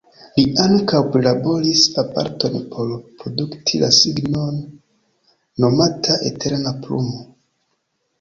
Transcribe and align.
Li 0.35 0.43
ankaŭ 0.61 0.99
prilaboris 1.15 1.81
aparaton 2.03 2.55
por 2.71 2.93
produkti 3.19 3.81
la 3.83 3.89
signon, 3.97 4.57
nomata 5.65 6.17
„eterna 6.31 6.73
plumo”. 6.87 7.21